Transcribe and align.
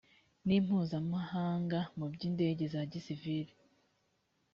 nimpuzamahanga 0.45 1.79
mu 1.97 2.05
by’ 2.13 2.21
indege 2.29 2.63
za 2.73 2.81
gisivili. 2.91 3.53